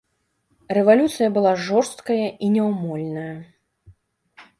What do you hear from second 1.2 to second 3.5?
была жорсткая і няўмольная.